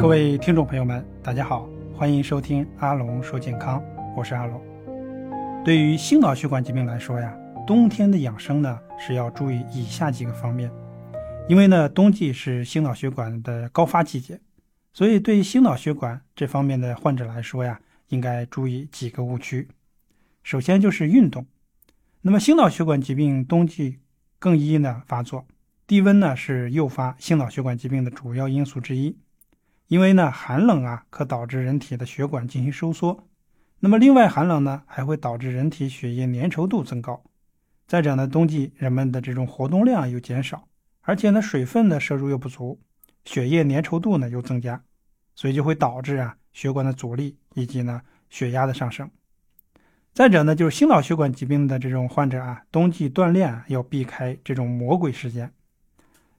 [0.00, 3.82] 各位听众朋友们，大家好，欢迎收听阿龙说健康，
[4.16, 4.62] 我是阿龙。
[5.64, 7.36] 对于心脑血管疾病来说呀，
[7.66, 10.70] 冬天的养生呢是要注意以下几个方面，
[11.48, 14.40] 因为呢冬季是心脑血管的高发季节，
[14.92, 17.80] 所以对心脑血管这方面的患者来说呀，
[18.10, 19.66] 应该注意几个误区。
[20.44, 21.44] 首先就是运动，
[22.22, 23.98] 那么心脑血管疾病冬季
[24.38, 25.44] 更易呢发作，
[25.88, 29.16] 低温呢是诱发心脑血管疾病的主要因素之一。
[29.88, 33.26] 因为呢，寒冷啊，可导致人体的血管进行收缩。
[33.80, 37.22] 那么，另外寒冷呢，还会导致人体血液粘稠度增高。
[37.86, 40.68] 再者呢，冬季人们的这种活动量又减少，
[41.00, 42.78] 而且呢，水分的摄入又不足，
[43.24, 44.82] 血液粘稠度呢又增加，
[45.34, 49.10] 所以就会导致啊，血管的阻力以及呢，血压的上升。
[50.12, 55.50] 再者呢，就是心脑血管疾病的这种患者啊，冬季锻炼要避开这种魔鬼时间。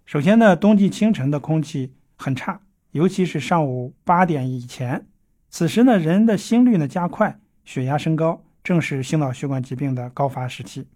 [0.06, 2.62] 首先呢，冬季清晨的空气很差。
[2.92, 5.06] 尤其是上午八点以前，
[5.50, 10.88] 此时呢，人的心率呢加快，血压升高，正是心脑血管疾病的高发时期。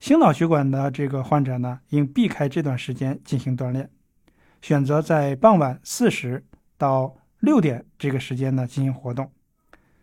[0.00, 3.88] 心脑血管的这个患者呢，应避开这段时间进行锻炼，
[4.60, 6.44] 选择在傍晚四时
[6.76, 9.30] 到六点这个时间呢进行活动。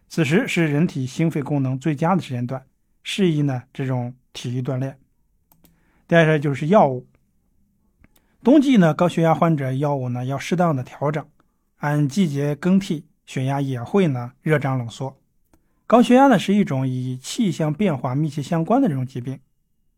[0.08, 2.64] 此时是人体心肺功能最佳的时间段，
[3.04, 4.98] 适宜呢这种体育锻炼。
[6.08, 7.06] 第二就是药物。
[8.48, 11.28] 冬季呢，高血压患者药物呢要适当的调整，
[11.80, 15.18] 按季节更替，血压也会呢热胀冷缩。
[15.86, 19.38] 高血压呢是一种与气象变化密切相关的这种疾病。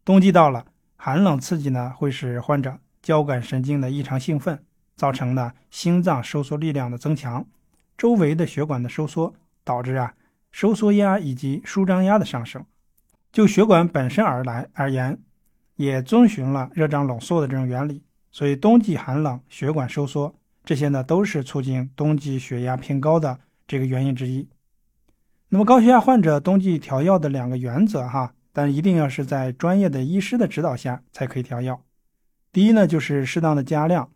[0.04, 4.64] 冬季到了，寒冷刺激呢会使患者交感神经的异常兴奋，
[4.96, 7.46] 造成呢心脏收缩力量的增强，
[7.96, 9.32] 周围的血管的收缩，
[9.64, 10.16] 导致啊
[10.52, 12.66] 收缩压以及舒张压的上升。
[13.32, 15.22] 就血管本身而来而言，
[15.76, 18.02] 也遵循了热胀冷缩的这种原理。
[18.32, 24.48] 所以冬季寒冷，血管收缩，这些呢都是促进冬季血压偏高的这个原因之一。
[25.50, 31.82] 那么高血压患者冬季调药的两个原则哈，但一定要是在专业的医师的指导下才可以调药。
[32.52, 34.12] 第一呢就是适当的加量，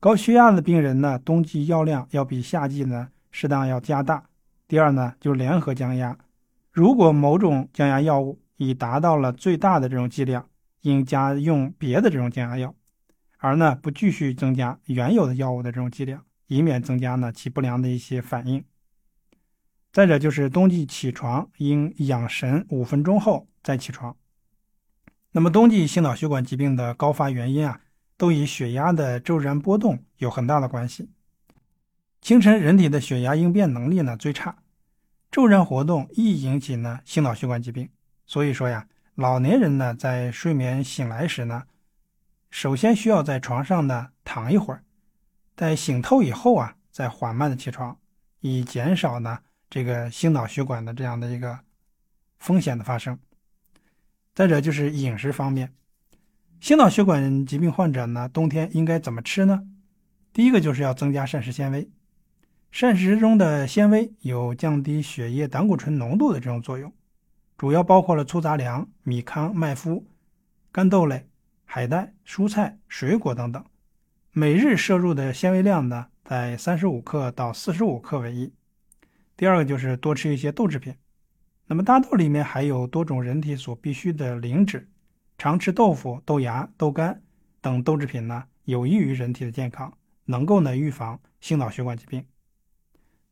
[0.00, 4.24] 高血压的病人呢冬季药量要比夏季呢适当要加大。
[4.66, 6.16] 第二呢就联合降压，
[6.72, 10.48] 如果某种降压药物已达到了最大的这种剂量，
[10.80, 12.74] 应加用别的这种降压药。
[13.44, 18.64] 而呢，不继续增加原有的药物的这种剂量，以免增加呢其不良的一些反应。
[19.92, 24.16] 再者就是冬季起床应养神五分钟后再起床。
[25.32, 27.82] 那么冬季心脑血管疾病的高发原因啊，
[28.16, 31.10] 都与血压的骤然波动有很大的关系。
[32.22, 34.56] 清晨人体的血压应变能力呢最差，
[35.30, 37.90] 骤然活动易引起呢心脑血管疾病。
[38.24, 41.64] 所以说呀，老年人呢在睡眠醒来时呢。
[42.54, 44.84] 首先需要在床上呢躺一会儿，
[45.56, 47.98] 在醒透以后啊，再缓慢的起床，
[48.38, 51.58] 以减少呢这个心脑血管的这样的一个
[52.38, 53.18] 风险的发生。
[54.36, 55.74] 再者就是饮食方面，
[56.60, 59.64] 心脑血管疾病患者呢冬天应该怎么吃呢？
[60.32, 61.90] 第一个就是要增加膳食纤维，
[62.70, 66.92] 膳食中的纤维有降低血液胆固醇浓度的这种作用，
[67.58, 70.04] 主要包括了粗杂粮、米糠、麦麸、
[70.70, 71.26] 干豆类。
[71.74, 73.64] 海带、蔬菜、水果等等，
[74.30, 78.52] 每日摄入的纤维量呢，在三十五克到四十五克为宜。
[79.36, 80.94] 第二个就是多吃一些豆制品。
[81.66, 84.88] 那么大豆里面含有多种人体所必需的磷脂，
[85.36, 87.20] 常吃豆腐、豆芽、豆干
[87.60, 89.92] 等豆制品呢，有益于人体的健康，
[90.26, 92.24] 能够呢预防心脑血管疾病。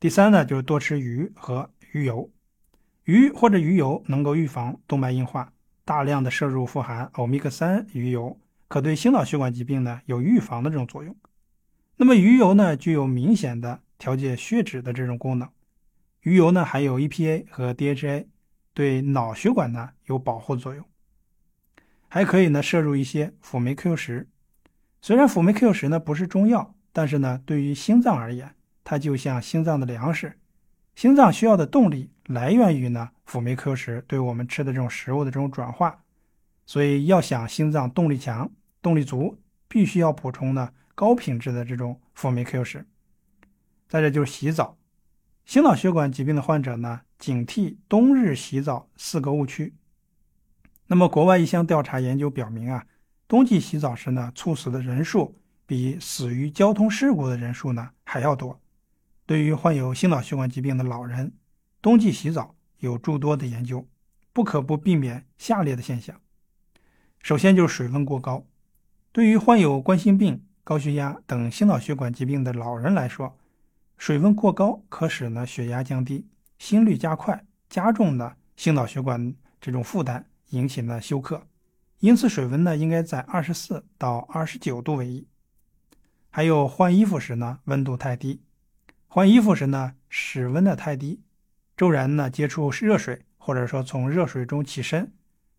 [0.01, 2.29] 第三呢，就是多吃鱼和鱼油，
[3.05, 5.53] 鱼或者鱼油能够预防动脉硬化。
[5.85, 11.15] 大量的摄入富含欧米伽三鱼油，可对心脑血管疾病呢有预防的这种作用。
[11.97, 15.49] 那么鱼油呢，具有明显的调节血脂的这种功能。
[16.21, 18.27] 鱼油呢含有 EPA 和 DHA，
[18.73, 20.85] 对脑血管呢有保护作用。
[22.07, 24.29] 还可以呢摄入一些辅酶 Q 十。
[25.01, 30.39] 虽然辅酶 Q 十呢不是中药，但是呢对于心脏而言，它就像心脏的粮食。
[30.95, 36.03] 心脏需要的动力来源于呢辅酶 Q 十对我们吃的这种食物的这种转化，
[36.65, 38.49] 所以要想心脏动力强、
[38.81, 39.37] 动力足，
[39.67, 42.85] 必须要补充呢高品质的这种辅酶 Q 十。
[43.87, 44.77] 再者就是洗澡，
[45.45, 49.73] 心脑血管疾病的患者呢警惕冬日洗澡四个误区。
[50.87, 52.85] 那么国外一项调查研究表明啊，
[53.27, 55.35] 冬季洗澡时呢猝死的人数
[55.65, 58.59] 比死于交通事故的人数呢还要多。
[59.33, 61.33] 对于患有心脑血管疾病的老人，
[61.81, 63.87] 冬季洗澡有诸多的研究，
[64.31, 66.21] 不可不避免下列的现象。
[67.19, 68.45] 首先就是水温过高。
[69.11, 73.35] 对于患有冠心病、高血压等心脑血管疾病的老人来说，
[73.97, 76.27] 水温过高可使呢血压降低，
[76.59, 81.47] 心率加快，加重呢心脑血管这种负担，引起呢休克。
[82.01, 85.27] 因此，水温呢应该在二十四到二十九度为宜。
[86.29, 88.41] 还有换衣服时呢，温度太低；
[89.15, 91.21] 换衣服时呢，室温的太低，
[91.77, 95.13] 骤然呢接触热水，或者说从热水中起身，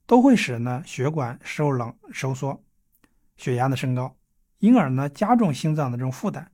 [0.06, 2.60] 都会使呢血管受冷收缩，
[3.36, 4.16] 血压的升高，
[4.58, 6.50] 因而呢加重心脏的这种负担。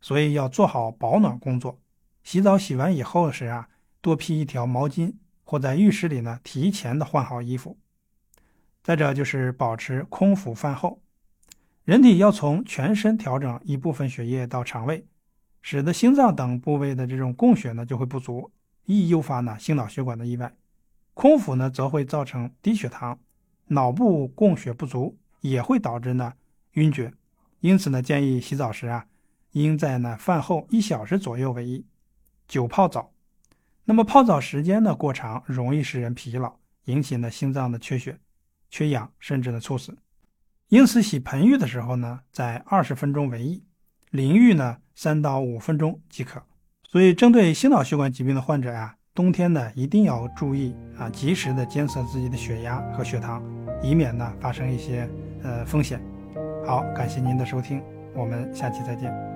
[0.00, 1.80] 所以要做好保暖工作。
[2.22, 3.68] 洗澡洗完以后时啊，
[4.00, 7.76] 多披一条毛巾，或在浴室里呢提前的换好衣服。
[8.84, 11.02] 再者就是保持空腹饭后，
[11.82, 15.04] 人体要从全身调整一部分血液到肠胃，
[15.68, 18.52] 使得心脏等部位的这种供血呢就会不足，
[18.84, 20.54] 易诱发呢心脑血管的意外。
[21.12, 23.18] 空腹呢则会造成低血糖，
[23.66, 26.32] 脑部供血不足也会导致呢
[26.74, 27.12] 晕厥。
[27.58, 29.06] 因此呢建议洗澡时啊，
[29.54, 31.84] 应在呢饭后一小时左右为宜。
[32.46, 33.10] 久泡澡，
[33.86, 36.54] 那么泡澡时间呢过长，容易使人疲劳，
[36.84, 38.20] 引起呢心脏的缺血。
[38.70, 39.98] 缺氧甚至呢猝死，
[40.68, 43.64] 因此洗盆浴的时候呢，在二十分钟为宜，
[44.10, 46.42] 淋浴呢三到五分钟即可。
[46.82, 53.42] 所以，针对心脑血管疾病的患者呀，冬天呢一定要注意啊，及时的监测自己的血压和血糖，
[53.82, 55.08] 以免呢发生一些
[55.42, 56.00] 呃风险。
[56.66, 57.82] 好，感谢您的收听，
[58.14, 59.35] 我们下期再见。